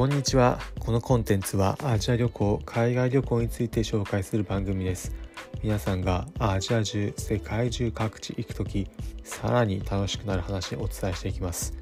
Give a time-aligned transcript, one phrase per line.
[0.00, 0.58] こんにちは。
[0.78, 5.12] このコンテンツはアジア旅行海外旅行について紹介する番組です。
[5.62, 8.88] 皆さんがアジア中世界中各地行く時
[9.24, 11.74] さらに楽しくなる話をお伝えしていきます。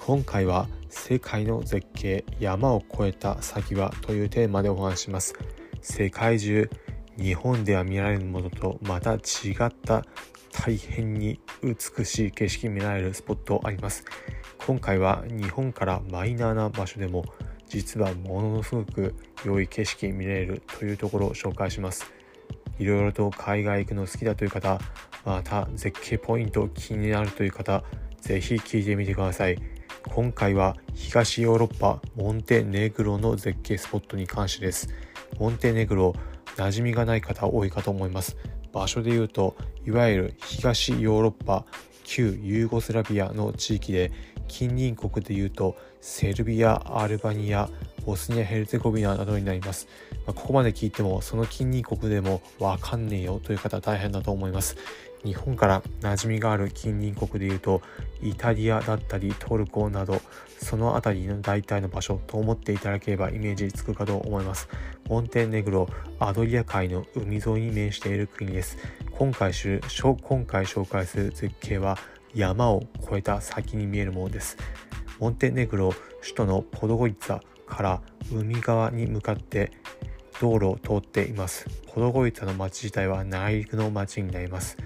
[0.00, 5.36] 今回は世界の絶景山を越えた先はというテーマでお話します。
[5.80, 6.68] 世界中
[7.16, 9.18] 日本では見られるものとまた違
[9.64, 10.04] った
[10.50, 14.04] 大変に美しい景色見られるスポットあります。
[14.66, 17.24] 今回は日本からマイナーな場所でも
[17.70, 22.12] 実はものすごく良い景色見れるというところを紹介します。
[22.80, 24.80] いろいろと海外行くの好きだという方
[25.24, 27.84] また絶景ポイント気になるという方
[28.20, 29.56] ぜひ聞いてみてください。
[30.08, 34.88] 今回は東ヨーロッパモンテネグロの絶景スポットに関してです。
[35.38, 36.14] モンテネグロ
[36.56, 38.36] 馴染みがない方多いかと思います。
[38.72, 41.64] 場所で言うといわゆる東ヨーロッパ
[42.02, 44.10] 旧ユーゴスラビアの地域で
[44.50, 47.70] 近隣国でいうとセルビア、アルバニア、
[48.04, 49.86] ボスニア・ヘルツェゴビナなどになります。
[50.26, 54.76] まあ、ここまで聞いてもその近隣国でもわかんねえよという方大変だと思います。
[55.24, 57.82] 日本から馴染みがある近隣国でいうと
[58.22, 60.20] イタリアだったりトルコなど
[60.58, 64.68] その辺りの大体の場所と思っていただければイメージつくかと思います
[65.08, 68.78] モンテネグロアドリア海の海沿いに面している国です
[69.12, 71.98] 今回今回紹介する絶景は
[72.34, 74.56] 山を越えた先に見えるものです。
[75.18, 75.92] モンテネグロ
[76.22, 79.72] 首都のポドゴイツァから海側に向かって
[80.40, 81.66] 道路を通っています。
[81.92, 84.76] ポドゴイツァの町自体は内陸の町になります。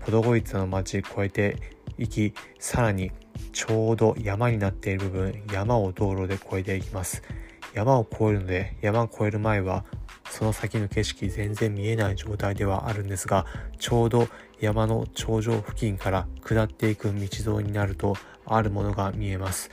[0.00, 1.56] ポドゴイツァの町越えて
[1.98, 3.10] いきさらに
[3.52, 7.22] ちょうど山になっている部分山を道路で越えていきます。
[7.74, 9.84] 山を越えるので山を越える前は
[10.30, 13.46] その先の景色全然見えない状態ではあるんですが
[13.78, 14.28] ちょうど
[14.62, 18.14] 山の頂上付近から下っていく道沿いになると
[18.46, 19.70] あるものが見えます。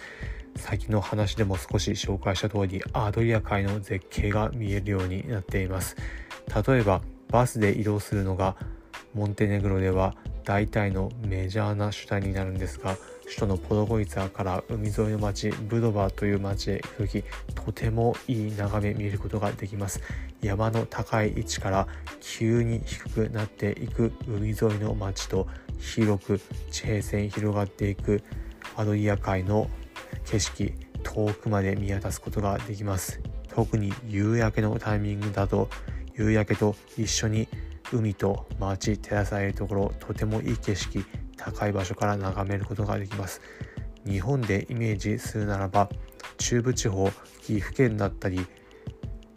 [0.56, 5.96] 先の話でも少し紹介した通りアドリア海の絶景が見えるようになっています。
[6.68, 8.56] 例えばバスで移動するのが
[9.14, 10.16] モンテネグロでは
[10.50, 17.24] 大体のメジャーな手段になるんですが首都のポドゴイツァから海沿いの町ブドバーという町へ行く時
[17.54, 20.02] とてもいい眺め見ることができます。
[20.42, 21.88] 山の高い位置から
[22.20, 28.24] 急に低くなっていく海沿いの町と広く地平線広がっていく
[28.76, 29.70] アドリア海の
[30.26, 30.74] 景色
[31.04, 33.22] 遠くまで見渡すことができます。
[33.50, 35.70] 特に夕焼けのタイミングだと
[36.16, 37.48] 夕焼けと一緒に
[37.92, 41.04] 海と町照らされるところとてもいい景色
[41.38, 43.42] 高い場所から眺めることができます。
[44.06, 45.90] 日本でイメージするならば
[46.38, 47.10] 中部地方
[47.42, 48.46] 岐阜県だったり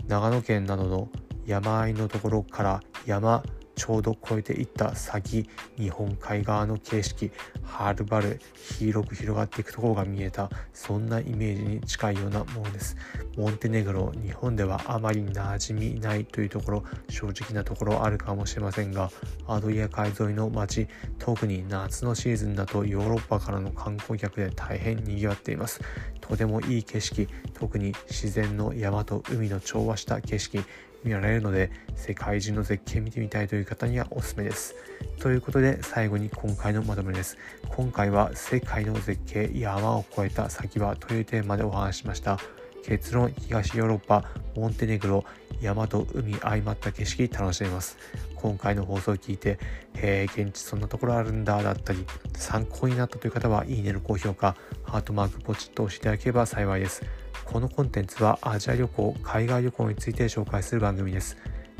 [0.07, 1.09] 長野県などの
[1.47, 3.43] 山あいのところから山
[3.75, 7.31] ちょうど越えていった先日本海側の景色
[7.63, 12.97] はるばる広く広がっていくところが見えたそんなイメージに近いようなものです。
[13.37, 19.11] モンテネグロ日本ではあまり馴染みないというところ正直なところあるかもしれませんが
[19.47, 25.81] アドリア海沿いの街特に夏のシーズンだとヨーロッパからの観光客で大変賑わっています。
[26.21, 30.63] とてもいい景色特に自然の山と海の調和した景色
[31.05, 34.75] 見られるので世界中の絶景見てみたいという方にはおすすめです。
[35.19, 37.37] ということで最後に今回のまとめです。
[37.69, 42.39] 今回は世界の絶景山を越えた先はというテーマでお話ししました。
[42.85, 44.25] 結論東ヨーロッパ
[44.57, 45.25] モンテネグロ
[45.61, 47.97] 山と海相まった景色楽しめます
[48.35, 49.61] 今回の放送を聞いて
[49.95, 57.05] へえ現地そんなところあるんだだったり参考になったという方はいいねの高評価ハートマークポチッと押していただければ幸いです
[57.45, 61.37] このコンテンツはアジア旅行、海外旅行について紹介する番組です。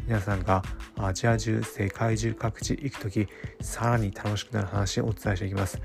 [0.07, 0.63] 皆さんが
[0.99, 3.29] アジア中、世界中各地行くとき、
[3.61, 5.81] さらに楽しくなる話をお伝えしていきます。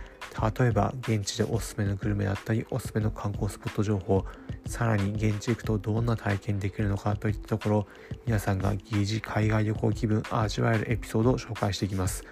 [0.59, 4.25] 例えば、現地でおすすめのグルメだったり、おすすめの観光スポット情報、
[4.65, 7.87] さらに現地行くとどんな体験できるのかといったところ、
[8.25, 12.23] 皆さんが疑似海外旅行気分味わえるエピソードを紹介していきます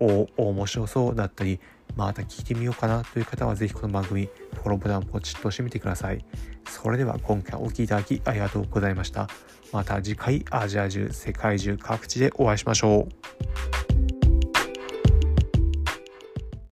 [0.00, 0.28] お。
[0.36, 1.60] お、面白そうだったり、
[1.96, 6.24] また聞いてみようかなという方は是非この番組フォローボタンをポチッと押してみてください。
[6.68, 9.28] それでは今回お聴きいただきありがとうございました。
[9.72, 13.77] また次回アジア中世界中各地でお会いしましょう。